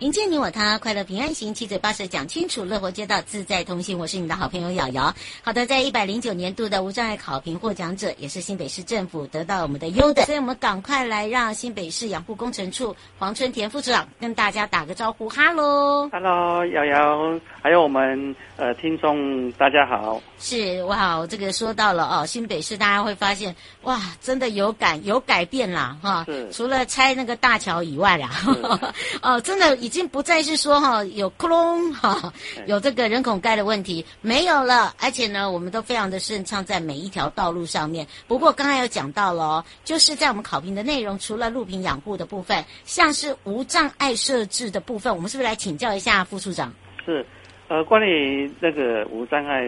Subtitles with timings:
[0.00, 3.98] 迎接你我他，快乐平安行，七嘴八舌讲清楚，乐活街道自在同行。
[3.98, 5.14] 我是你的好朋友瑶瑶。
[5.42, 20.18] 好的，在一百零九年度的无障碍考评获奖者，也是新北市政府得到我们的优等，所以我们赶快来让新北市养护工程处黄春田副处长跟大家打个招呼，哈喽，哈喽，瑶瑶，还有我们呃听众，大家好。
[20.38, 26.24] 是哇，这个说到了哦，新北市大家会发现哇，真的有改有改变啦哈。
[26.26, 26.50] 是。
[26.50, 28.30] 除了拆那个大桥以外啦，
[29.20, 29.76] 哦，真的。
[29.89, 32.32] 已经不再是说哈有窟窿 哈
[32.66, 38.06] 有这个人孔盖的问题没有了，而且呢，我们都非常的顺畅在每一条道路上面。
[38.26, 46.72] 不过刚才有讲到了哦，就是在我们考评的内容，除了路平养护的部分，像是无障碍设置的部分，我们是不是来请教一下副处长？
[47.04, 47.26] 是，
[47.68, 49.62] 呃，关于那个无障碍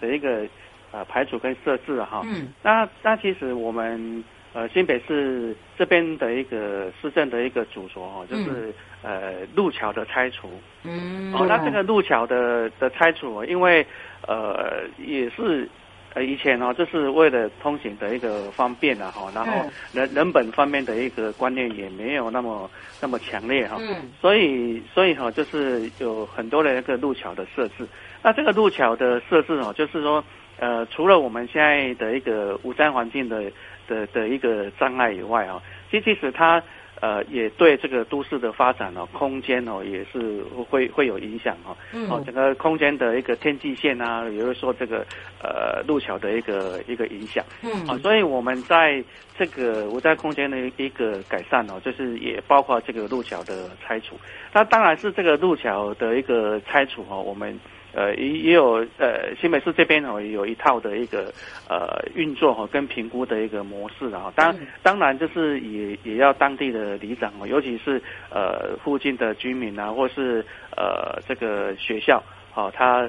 [0.00, 0.44] 的一个
[0.90, 4.22] 呃排除跟设置哈，嗯，那那其实我们。
[4.54, 10.50] 呃，新北市这边的一个市政的一个主轴哈，就是、嗯、呃路桥的拆除。
[10.82, 11.32] 嗯。
[11.34, 13.86] 哦，那这个路桥的的拆除，因为
[14.26, 15.68] 呃也是
[16.14, 19.52] 呃以前哦，就是为了通行的一个方便啊哈，然后
[19.92, 22.70] 人人本方面的一个观念也没有那么
[23.00, 23.76] 那么强烈哈。
[23.80, 24.10] 嗯。
[24.20, 27.86] 所以所以哈，就是有很多的一个路桥的设置。
[28.22, 30.22] 那这个路桥的设置哦，就是说
[30.58, 33.50] 呃，除了我们现在的一个无障环境的。
[33.88, 36.62] 的的一个障碍以外啊，其实其实它
[37.00, 41.76] 呃也对这个都市的发展哦，空间哦也是会会有影响哦。
[41.92, 42.08] 嗯。
[42.10, 45.06] 哦，整个空间的一个天际线啊，也就是说这个
[45.42, 47.44] 呃路桥的一个一个影响。
[47.62, 47.86] 嗯。
[47.86, 49.02] 啊，所以我们在
[49.38, 54.16] 这个无在空间的一个改善哦，就是也包括这个路桥的拆除。
[54.52, 57.58] 那当然是这个路桥的一个拆除哦，我们。
[57.92, 61.32] 呃，也也有呃，新北市这边哦，有一套的一个
[61.68, 64.32] 呃运作哈跟评估的一个模式啊。
[64.36, 68.00] 当当然就是也也要当地的里长哦，尤其是
[68.30, 70.44] 呃附近的居民啊，或是
[70.76, 72.22] 呃这个学校，
[72.52, 73.08] 好他。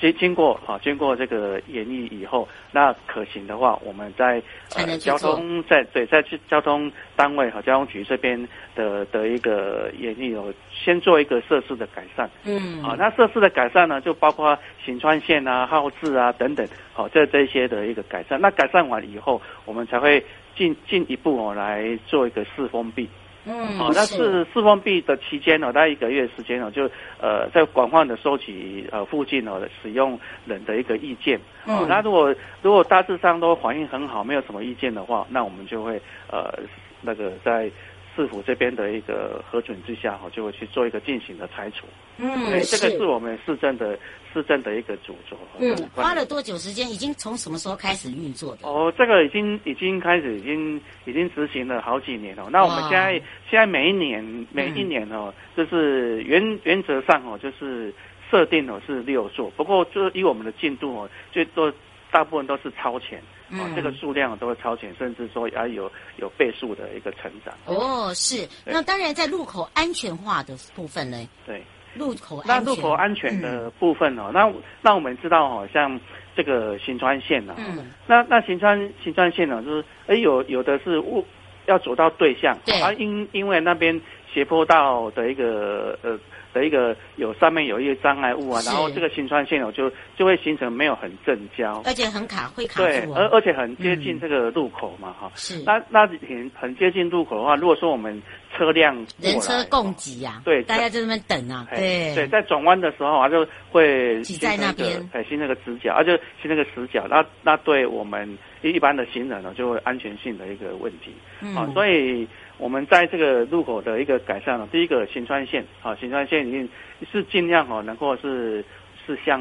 [0.00, 4.42] 经经过啊，经过这个研议以后，那可行的话，我们在
[4.74, 8.36] 呃交通在对在交通单位和交通局这边
[8.74, 12.28] 的的一个研议哦，先做一个设施的改善。
[12.44, 18.40] 嗯，啊，那设施的改善呢，就包括行川线啊、号志啊等等，好，这这些的一个改善。
[18.40, 20.22] 那改善完以后，我们才会
[20.54, 23.08] 进进一步哦来做一个试封闭。
[23.46, 26.90] 嗯，好、哦，那是四封闭的期间呢，大概一个月时间呢，就
[27.20, 31.40] 呃在广泛的收集呃附近呢使用人的一个意见。
[31.66, 36.52] 嗯、哦，那如果如果大致上都反应很好，没有什么意见的话，那我们就会呃
[37.00, 37.70] 那个在。
[38.16, 41.86] 市府这边的一个核准之下，哈，就会去做一个进行的拆除。
[42.16, 43.98] 嗯，对，这个是我们市政的
[44.32, 45.36] 市政的一个主轴。
[45.58, 46.90] 嗯，花了多久时间？
[46.90, 48.66] 已经从什么时候开始运作的？
[48.66, 52.48] 哦，这个已经已经开始，已经已经执行了好几年了。
[52.50, 53.12] 那我们现在
[53.50, 57.92] 现在每一年每一年哦，就是原原则上哦，就是
[58.30, 61.70] 设定哦是六座，不过就以我们的进度哦，最多
[62.10, 63.20] 大部分都是超前。
[63.52, 67.54] 哦，这个数量都会超前，甚至说啊有有倍数的一个成长。
[67.64, 68.46] 哦，是。
[68.64, 71.16] 那当然，在路口安全化的部分呢？
[71.46, 71.62] 对，
[71.94, 72.48] 路口安全。
[72.48, 74.52] 那路口安全的部分哦，嗯、那
[74.82, 75.98] 那我们知道哦，像
[76.34, 81.24] 这个行川线呢，嗯，那那行川行川线呢，就是哎有有的是物
[81.66, 84.00] 要走到对向，对，而因因为那边
[84.32, 86.18] 斜坡道的一个呃。
[86.56, 93.00] 的一个有上面有一些障碍物啊，然后这个行穿线哦就就会形成没有很正交，而且很卡，会卡对。
[93.14, 95.36] 而而且很接近这个路口嘛，哈、嗯。
[95.36, 95.62] 是。
[95.66, 98.22] 那那很很接近路口的话，如果说我们
[98.56, 108.26] 车辆人车共挤呀、啊，对，大家在那边等啊，对对，在转弯的时候啊，就会挤在那边，哎，形那个直角，啊，就形那个死角，那那对我们
[108.62, 111.12] 一般的行人呢，就会安全性的一个问题，
[111.42, 112.26] 嗯、啊，所以。
[112.58, 116.68] 我们在这个路口的一个改善了，第一个行川线啊，行川线已经
[117.12, 118.64] 是尽量哦，能够是
[119.06, 119.40] 是向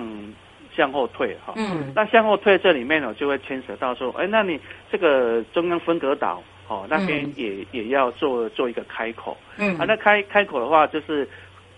[0.75, 1.53] 向后退哈。
[1.55, 1.91] 嗯。
[1.95, 4.59] 那向后退这里面呢，就会牵扯到说，哎，那你
[4.91, 9.37] 这个中央分隔岛哦，那边也、嗯、也要做做一个开口。
[9.57, 9.77] 嗯。
[9.77, 11.27] 啊，那开开口的话，就是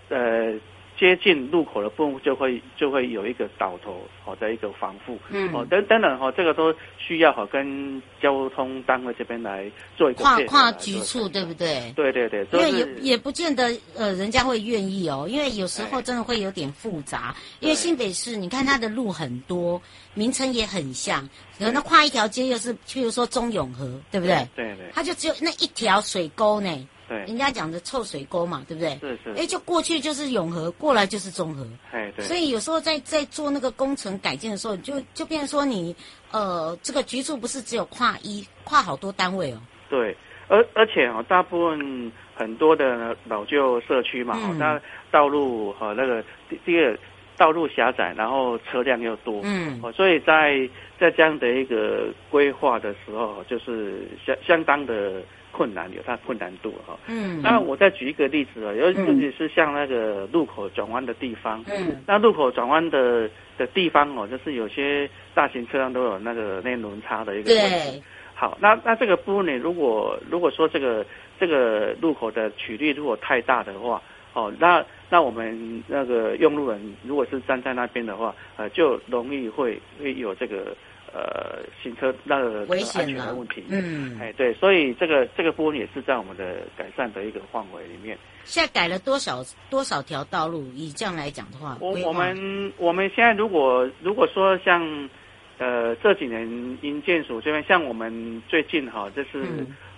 [0.09, 0.53] 呃。
[0.99, 11.93] 接近路口的部分就会就会有一个倒头好的一个防护，嗯，哦等等等哈，这个都需要哈跟交通单位这边来做一个跨跨局处，对不对？
[11.95, 19.79] 对对对，因为也也不见得呃人家会愿意哦，因为有时候真的会有点复杂，因为新北市你看它的路很多，
[20.15, 21.29] 名称也很像，
[21.59, 24.47] 然后那跨一条街又是譬如说中永和，对不对？
[24.55, 26.87] 对对，它就只有那一条水沟呢。
[27.07, 28.97] 对，人家讲的臭水沟嘛，对不对？
[28.99, 29.31] 是是。
[29.41, 31.65] 哎，就过去就是永和，过来就是中和。
[31.91, 32.25] 哎，对。
[32.25, 35.95] 所以有时候在在做那个工程改建的时候，就就变成说你
[36.31, 39.61] 呃，这个局处不是只有跨一跨好多单位哦。
[39.89, 40.13] 对，
[40.49, 44.77] 而而且哦，大部分很多的老旧社区嘛，嗯、那
[45.09, 46.99] 道路和、哦、那个第一个
[47.37, 50.69] 道路狭窄，然后车辆又多，嗯，哦，所以在
[50.99, 55.21] 在这样的一个规划的时候，就是相相当的。
[55.57, 63.27] 困难有它困难度哈，嗯，那我再举一个例子啊，尤其是像那个路口转弯的地方，嗯，那路口转弯的
[63.57, 68.03] 的地方哦，就是有些大型车辆都有那个内轮差的一个问题。
[68.35, 71.03] 好，那那这个部分呢，如果如果说这个
[71.39, 73.99] 这个路口的曲率如果太大的话，
[74.33, 80.77] 哦，那那我们那个用路人如果是站在那边的话，呃，就容易会会有这个。
[81.17, 88.15] 呃，行车那个安全的问题，嗯，哎，对，所以这个这个部分也是在我们的改善的一个范围里面。
[88.43, 90.61] 现在改了多少多少条道路？
[90.75, 95.09] 以这样来讲的话，我我们我们现在如果如果说像
[95.57, 96.47] 呃这几年
[96.83, 99.43] 营建署这边，像我们最近哈，就是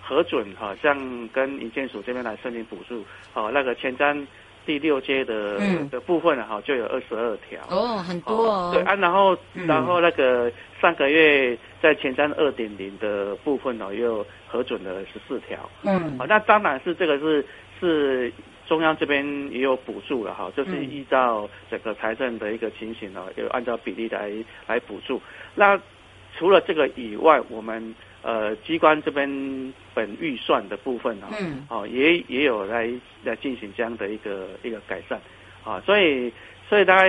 [0.00, 4.26] 核准哈，像跟营建署这边来申请补助，好，那个前瞻。
[4.66, 8.70] 第六阶的、嗯、的部分哈，就有二十二条哦，很多哦。
[8.72, 15.58] 对啊，然后、嗯、然后那个上个月在前瞻二点零的部分呢，又核准了十四条。
[15.82, 17.44] 嗯，好，那当然是这个是
[17.80, 18.32] 是
[18.66, 24.30] 中央这边也有补助了哈，就是依照整个财政的一个情形呢，有按照比例来
[24.66, 25.20] 来补助。
[25.54, 25.80] 那
[26.38, 27.94] 除了这个以外，我们。
[28.22, 29.28] 呃，机关这边
[29.94, 32.90] 本预算的部分啊，嗯，哦，也也有来
[33.24, 35.18] 来进行这样的一个一个改善，
[35.64, 36.32] 啊，所以
[36.68, 37.08] 所以大概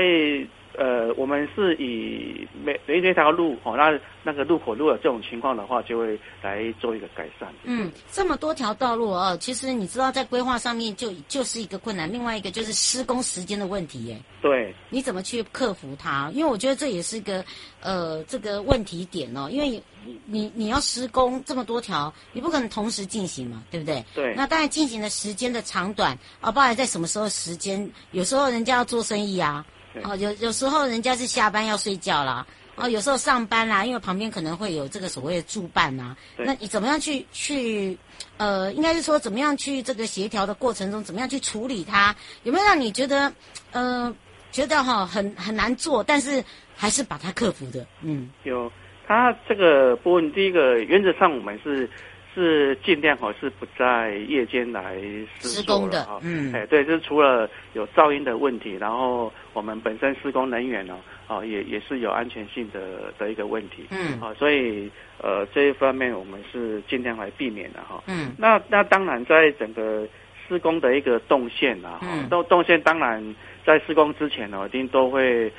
[0.78, 7.52] 呃，我们是以每每一条路哦，那那个路口如果有这种情况的话，就会来做一个改善。
[7.64, 14.18] 嗯，这么多条道路哦，其实你知道在规划上面就就是一个困难，另外一个就是施工时间的问题耶。
[14.42, 16.32] 对，你怎么去克服它？
[16.34, 17.44] 因为我觉得这也是一个
[17.82, 19.82] 呃这个问题点哦，因为。
[20.26, 24.04] 你你要施工这么多条，你不可能同时进行嘛，对不对？
[24.16, 24.34] 对。
[24.36, 32.46] 那当然进行的时间的长短啊，包含在什么时候时间，有时候人家要做生意啊，对啊，有有时候人家是下班要睡觉啦，
[32.76, 36.16] 哦，有时候上班啦，因为旁边可能会有这个所谓的驻办呐。
[36.38, 37.98] 那你怎么样去去
[38.38, 42.16] 呃，应该是说怎么样去这个协调的过程中，怎么样去处理它？
[42.44, 43.32] 有没有让你觉得
[43.72, 44.14] 呃
[44.52, 46.44] 觉得哈很很难做，但是
[46.76, 47.86] 还是把它克服的？
[48.02, 48.72] 嗯，有。
[49.08, 51.90] 它这个部分，第一个原则上我们是
[52.34, 54.96] 是尽量哈是不在夜间来
[55.40, 60.98] 施工的哈，嗯，哎对，就是除了有噪音的问题，然后我们本身施工人员呢，
[61.28, 64.90] 啊也也是有安全性的的一个问题，嗯，啊所以
[65.22, 70.08] 呃这一方面我们是尽量来避免的哈，嗯，那那当然在整个
[70.48, 73.36] 施工的一个动线啊，嗯，动动线当然
[73.66, 75.52] 在施工之前呢，一定都会。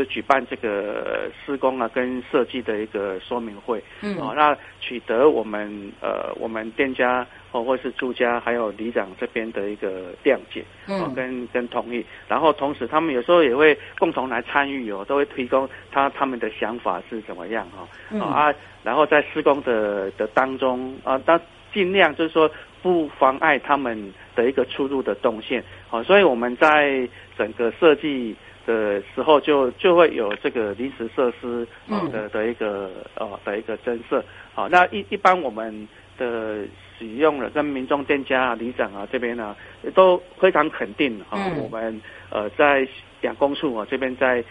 [0.00, 18.50] 就举办这个施工啊，跟设计的一个说明会，嗯，啊，那取得我们呃我们店家或或是住家还有里长这边的一个谅解，嗯，跟跟同意，然后同时他们有时候也会共同来参与哦，都会提供他他们的想法是怎么样哈，嗯、啊，
[18.82, 21.38] 然后在施工的的当中啊，当
[21.74, 28.34] 尽量就是说不妨碍他们的一个出入的动线，啊，所以我们在整个设计。
[28.70, 34.24] 的时候就就会有这个临时设施啊的的一个呃的一个增设。
[34.54, 36.64] 好，那一一般我们的
[36.98, 39.56] 使用了跟民众店家啊、里长啊这边呢
[39.94, 42.00] 都非常肯定啊，我们
[42.30, 42.86] 呃在
[43.20, 44.44] 两公处啊这边在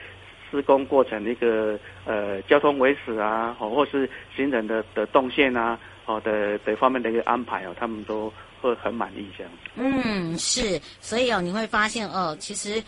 [0.50, 9.54] 施工过程的一个呃交通维持啊，或是行人的的动线啊，好的的方面的一个安排哦，他们都会很满意这样。
[9.76, 12.82] 嗯，是，所以哦，你会发现哦，其实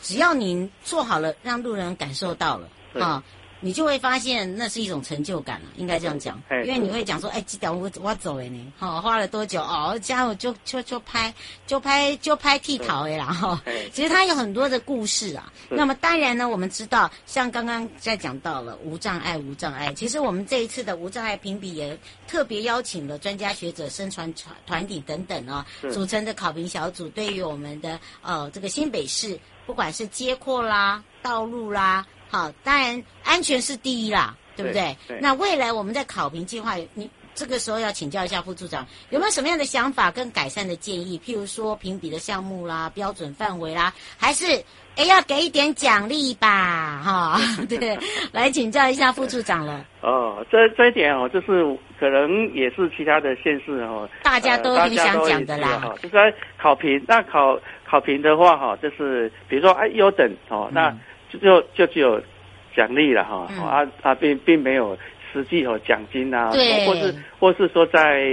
[0.00, 2.68] 只要你做好了，让路人感受到了
[3.00, 3.22] 啊。
[3.60, 9.98] 你就会发现那是一种成就感了，应该这样讲，因为你会讲说，哎，这条我我走哎呢，好，花了多久哦？
[10.02, 11.32] 家伙就就就拍
[11.66, 13.62] 就拍就拍剃头哎啦哈。
[13.92, 15.50] 其实它有很多的故事啊。
[15.68, 21.98] 那么当然呢，我们知道，像刚刚在讲到了无障碍无障碍，其实我们这一次的无障碍评比也
[22.28, 32.06] 特别邀请了专家学者、宣传团团体等等啊，组成的考评小组，对于我们的呃这个新北市，不管是街廓啦、道路啦。
[32.28, 34.96] 好，当然安全是第一啦，对不对？
[35.06, 35.20] 对，对。
[35.20, 41.18] 那未来我们在考评计划，你这个时候要请教一下副处长，有没有什么样的想法跟改善的建议？
[41.24, 44.44] 譬如说评比的项目啦、标准范围啦，还是
[44.96, 47.02] 哎要给一点奖励吧？
[47.04, 47.98] 哈， 对，
[48.32, 49.84] 来请教一下副处长了。
[50.00, 51.62] 哦，这这一点哦，就是
[52.00, 55.78] 可能也是其他的县市哦，大家都很想讲的啦。
[55.78, 60.88] 哈，就是在考评，那考考评的话哈，就是比如说哎优等哦，那。
[60.88, 61.00] 嗯
[61.36, 62.20] 就就只有
[62.74, 64.96] 奖励了哈，嗯、啊啊并并没有
[65.32, 66.50] 实际有奖金啊，
[66.86, 68.24] 或是或是说在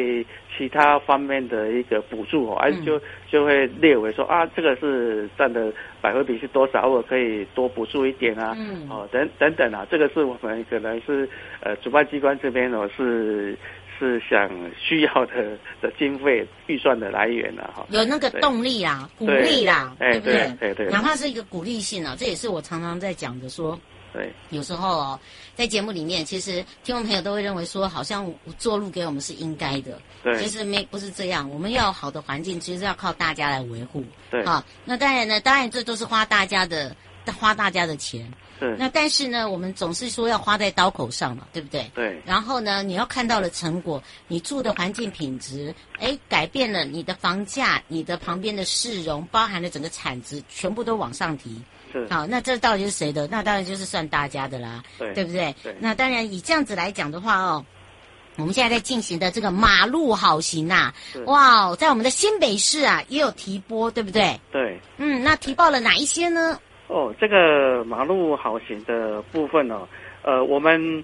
[0.55, 11.27] 其他方面的一个补助哦，而、嗯、就就会列为说啊，这个是占的百分比是多少，我可以多补助一点啊，嗯、哦等等等啊，这个是我们可能是
[11.62, 13.57] 呃主办机关这边哦是
[14.03, 20.74] 是想需要的的经费预算的来源了哈，有那个动力啊，鼓励啦，对不对？
[20.74, 23.79] 对哪怕是一个鼓励性啊，这也是我常常在讲的说。
[24.12, 25.19] 对，有时候哦，
[25.55, 30.00] 在节目里面，其实听众朋友都会认为说，好像做路给我们是应该的。
[30.22, 34.03] 对，其实没不是这样，我们要有好的环境，其实是要靠大家来维护。
[34.29, 36.95] 对，啊，那当然呢，当然这都是花大家的，
[37.39, 38.31] 花大家的钱。
[38.63, 38.75] 是。
[38.79, 41.91] 那但是呢，我们总是说要花在刀口上嘛，对不对？
[41.93, 42.22] 对。
[42.25, 51.62] 然后呢，你要看到了成果，你住的环境品质，哎，改变了你的房价，你的旁边的市容，包含了整个产值，全部都往上提。
[52.10, 53.27] 好，那这到底是谁的？
[53.27, 55.55] 那当然就是算大家的啦，对，对不对？
[55.62, 55.75] 对。
[55.79, 57.63] 那当然以这样子来讲的话哦，
[58.38, 60.91] 我们现在在进行的这个马路好行啊，
[61.27, 64.39] 哇，在我们的新北市啊也有提拨，对不对？
[64.51, 64.79] 对。
[64.98, 66.60] 嗯，那提报了哪一些呢？
[66.88, 69.88] 哦，这个马路好行的部分哦，
[70.22, 71.04] 呃，我们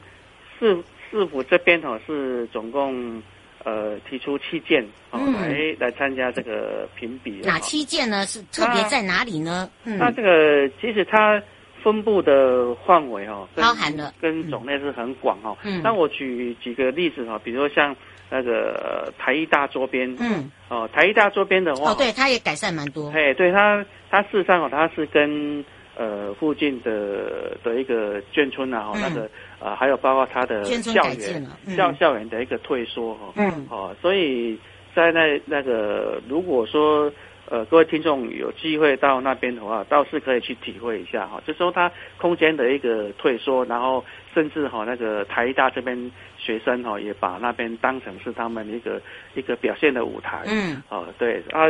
[0.60, 0.78] 市
[1.10, 3.22] 市府这边哦是总共。
[3.66, 4.82] 呃，提出七件
[5.12, 7.42] 哦，嗯、来来参加这个评比。
[7.44, 8.26] 哪七件呢？
[8.26, 9.70] 是特别在哪里呢？
[9.84, 11.44] 那，嗯、那这个其实它
[11.84, 15.58] 分布的范围哦，包含了跟种类是很广哦。
[15.66, 15.82] 嗯。
[15.84, 17.94] 那我举几个例子哈，比如说像
[18.30, 23.10] 那个台艺大周边，嗯，哦，台艺大周边的话，哦，对，它也改善蛮多。
[23.12, 25.64] 哎，对它，它事实上哦，它是跟。
[25.96, 34.58] 呃，附近的的一个眷村啊，哈、嗯，那个呃，还有包括它的校园，嗯、校校园的一个退缩哈，嗯，哦，所以
[34.96, 37.12] 在那那个，如果说
[37.50, 44.02] 呃，各位听众有机会到那边的话，倒是可以去体会一下哈，就说它空间的一个退缩，然后
[44.34, 46.12] 甚至哈那个台大这边
[46.50, 49.00] 学生哈也把那边当成是他们一个
[49.36, 51.70] 一个表现的舞台，嗯，哦，对啊。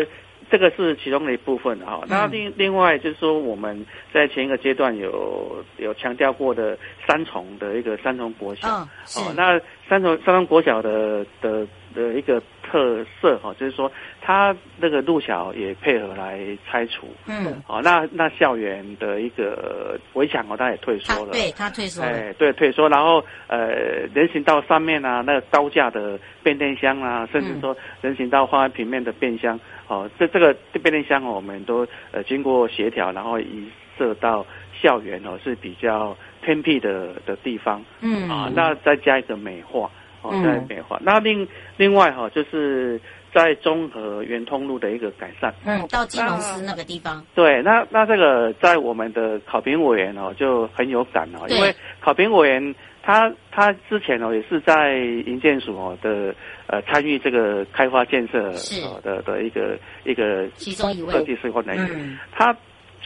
[0.50, 23.68] 这个是其中的一部分哈，那另另外就是说，我们在前一个阶段有有强调过的三重的一个三重国小，哦，哦，那三重三重国小的的的一个特色哈，就是说它那个路桥也配合来拆除，嗯，好，那那校园的一个围墙哦，他也退缩了，对，他退缩了，哎，对，退缩，然后呃，
[24.14, 29.60] 人行道上面啊，那个高架的变电箱啊，甚至说人行道花园平面的变箱。
[29.88, 34.46] 哦，这这个这变电箱哦，我们都呃经过协调，然后移设到
[34.80, 37.84] 校园哦，是比较偏僻的的地方。
[38.02, 38.30] 嗯。
[38.30, 39.90] 啊，那再加一个美化
[40.22, 40.98] 哦，在美化。
[40.98, 41.48] 嗯、那另
[41.78, 43.00] 另外哈、哦，就是
[43.34, 45.54] 在中和圆通路的一个改善。
[45.66, 47.26] 嗯，到金龙寺那个地方。
[47.36, 52.76] 对，那那这个在我们的考评委员哦就很有感哦，因为考评委员。
[53.02, 54.94] 他他之前哦也是在
[55.26, 56.36] 营建署哦的
[56.68, 58.52] 呃参与这个开发建设
[59.02, 62.56] 的的一个一个其中一位设计师或人员，他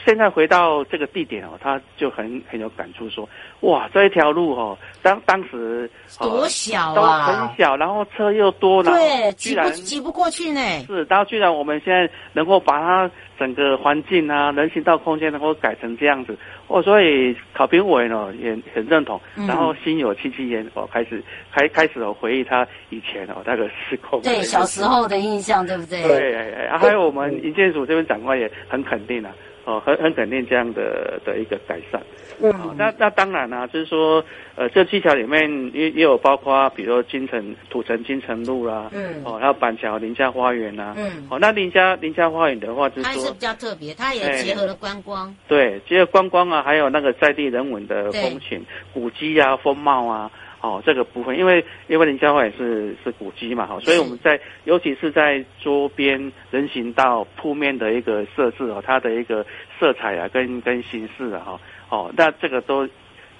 [0.06, 3.28] 现在回到这个地点哦，他就很很有感触，说
[3.62, 10.62] 哇，这一条路哦，当当时多小啊，都很小，然后车又多，对，然后居然挤不挤不过去呢。
[10.88, 26.04] 是，然后居然我们现在能够把它整个环境啊，人行道空间能够改成这样子，哦，所以考评委呢也很认同，然后心有戚戚焉哦，开始开开始哦回忆他以前哦那个时空，对小时候的印象，对不对？
[26.04, 29.32] 对，还有我们营建署这边长官也很肯定啊。
[29.66, 32.02] 哦，很很肯定这样的的一个改善。
[32.42, 34.24] 嗯，哦、那那当然啦、啊，就是说，
[34.56, 50.30] 呃，这七条里面也也有包括，比如说金城土城金城路啦，嗯，哦，还有板桥林家花园呐，嗯，哦，那林家林家花园的话，就是说它是比较特别，它也结合了观光，对，结合观光啊，还有那个在地人文的风情、古迹啊、风貌啊。
[50.64, 59.46] 哦，这个部分，因为因为林家花也是是古迹嘛，哈，所以我们在尤其是在周边人行道铺面的一个设置哦，它的一个
[59.78, 62.88] 色彩啊，跟跟形式啊，哈，哦，那这个都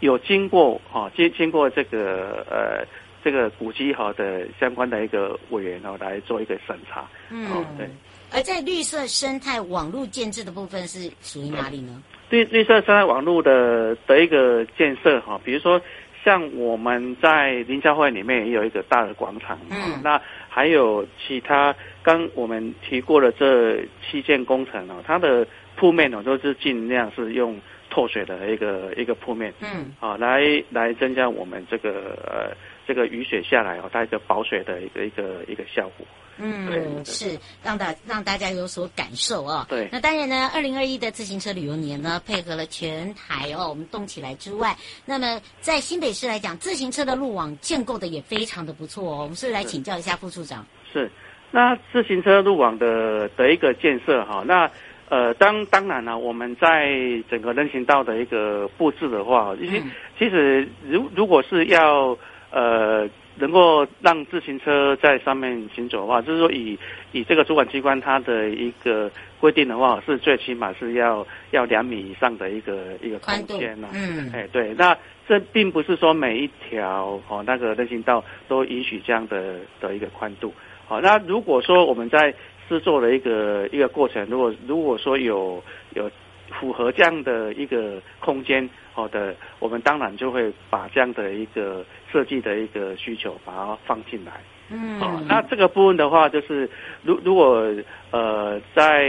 [0.02, 2.86] 有经过哈，经经过这个呃
[3.24, 7.88] 这个古迹哈的相关的一个委员哦来做一个审查，嗯，对。
[8.34, 12.04] 而在绿色生态网络建制的部分是属于哪里呢？
[12.30, 15.82] 绿绿色生态网络的的一个建设哈，比如说。
[16.24, 32.56] 像我们在林家会里面也有一个大的广场，嗯，那还有其他刚我们提过的这七件工程哦，它的铺面呢都是尽量是用透水的一个一个铺面，嗯，啊，来来增加我们这个呃
[32.88, 36.06] 这个雨水下来哦，它一个保水的一个一个一个效果。
[36.38, 39.66] 嗯，是让大让大家有所感受啊、哦。
[39.70, 44.76] 对，那当然呢，二零二一的自行车旅游年呢，配合了全台哦，我们动起来之外，
[45.06, 49.18] 那么在新北市来讲，自行车的路网建构的也非常的不错哦。
[49.22, 50.66] 我们是，是来请教一下副处长。
[50.92, 51.12] 是，
[51.52, 54.72] 那自行车路网的的一个建设哈，那
[55.10, 56.90] 呃，当当然呢，我们在
[57.30, 62.18] 整个人行道的一个布置的话，其实、嗯、其实如如果是要
[62.54, 63.10] 呃。
[63.36, 66.78] 能够让自行车在上面行走的话，就是说以
[67.14, 73.88] 以这个主管机关它的一个规定的话，是最起码是要要两米以上的一个一个空间呢。
[73.96, 74.96] 嗯，哎，对，那
[75.28, 80.54] 这并不是说每一条哦那个人行道都允许这样的的一个宽度。
[80.86, 82.32] 好，那如果说我们在
[82.70, 85.60] 制作的一个一个过程，如果如果说有
[85.96, 86.08] 有
[86.50, 88.70] 符合这样的一个空间。
[88.94, 94.34] 好的，我们当然就会把这样的一个设计的一个需求把它放进来。
[94.70, 96.70] 嗯，好，那这个部分的话，就是
[97.04, 97.68] 如如果
[98.12, 99.04] 呃在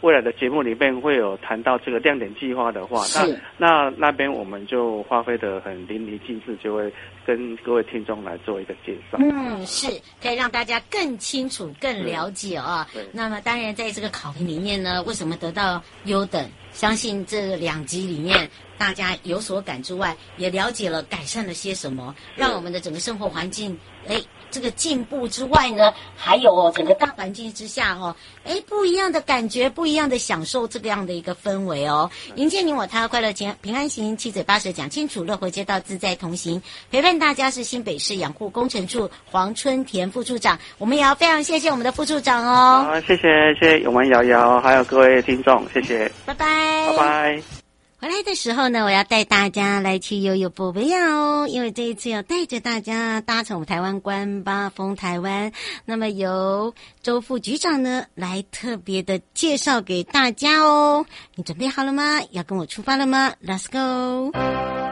[0.00, 6.92] 未来的节目里面会有谈到这个亮点计划的话，是那那那边我们就发挥的很淋漓尽致，就会
[7.24, 9.18] 跟各位听众来做一个介绍。
[9.20, 9.86] 嗯，是
[10.20, 12.86] 可以让大家更清楚、更了解啊。
[12.92, 13.06] 对。
[13.12, 16.48] 那么当然，在这个考评里面呢，为什么得到优等？
[16.72, 18.48] 相信这两集里面。
[18.78, 23.74] 大家有所感之外，也了解了改善了些什么，让我们的整个生活环境，
[24.06, 32.10] 哎，这个进步之外呢，还有哦，整个大环境之下哦，哎，不一样的感觉，不一样的享受，这个样的一个氛围哦。
[32.36, 42.84] 迎接你我他，快乐平平安行，七嘴八舌讲清楚，乐活街道自在同行，陪伴大家是新北市养护工程处黄春田副处长，我们也要非常谢谢我们的副处长哦。
[42.86, 46.46] 好，谢谢谢谢永文瑶瑶，还有各位听众，谢谢，拜拜，
[46.90, 47.55] 拜拜。
[47.98, 55.50] 回来的时候呢，我要带大家来去悠悠波维亚哦，因为这一次要带着大家搭乘我们台湾观八风台湾，
[55.86, 61.06] 那么由周副局长呢来特别的介绍给大家哦。
[61.36, 62.20] 你准备好了吗？
[62.32, 64.85] 要跟我出发了吗？Let's go。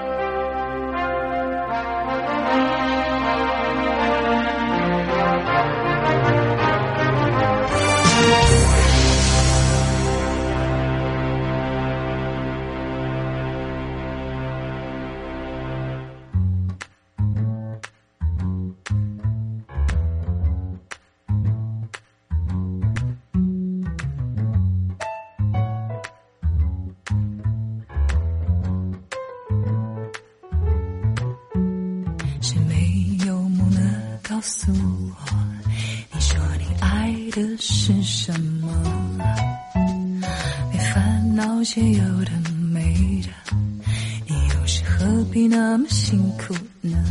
[32.46, 33.80] 是没有梦的
[34.22, 35.16] 告诉我，
[36.12, 38.70] 你说你爱的是什么？
[40.70, 42.30] 没烦恼些有的
[42.70, 43.56] 没的，
[44.28, 47.02] 你又是何必那么辛苦呢？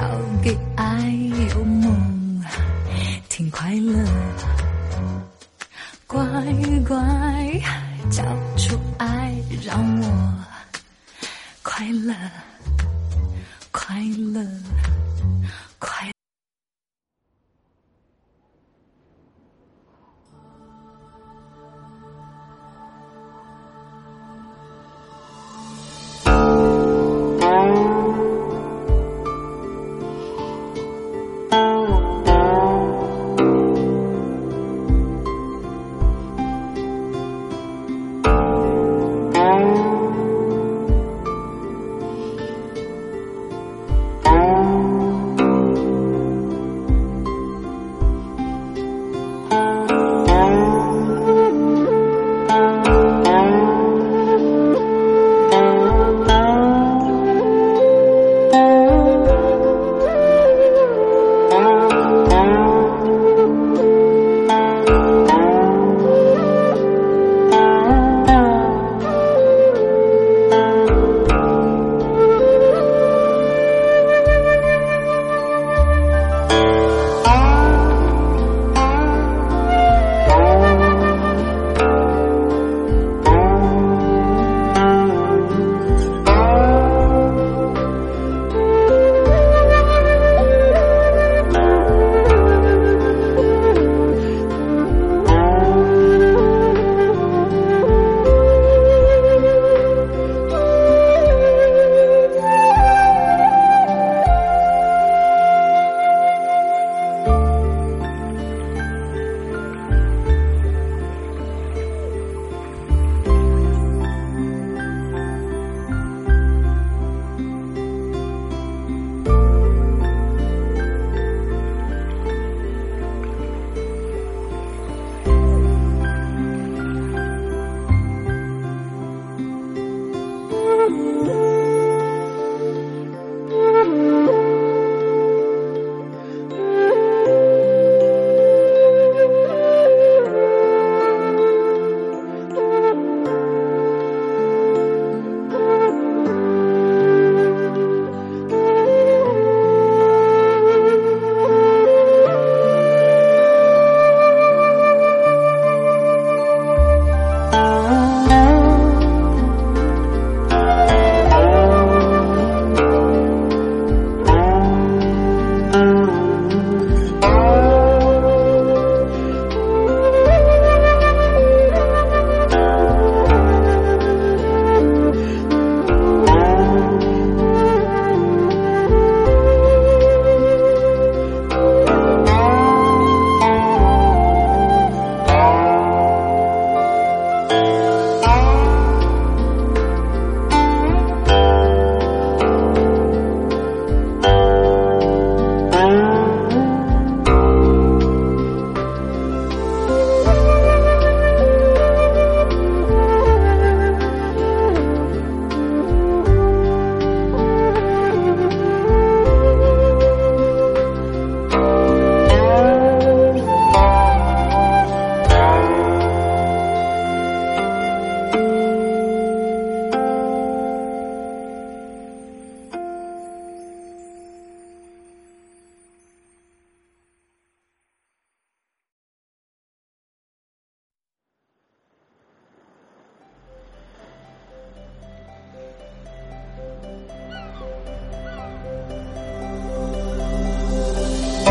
[0.00, 1.12] 好给爱
[1.50, 2.42] 有梦
[3.28, 4.02] 挺快乐
[6.06, 6.24] 乖
[6.88, 6.96] 乖
[8.10, 8.24] 交
[8.56, 10.44] 出爱让我
[11.62, 12.14] 快乐
[13.70, 14.00] 快
[14.32, 14.79] 乐。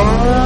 [0.01, 0.38] Oh.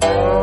[0.00, 0.37] Oh.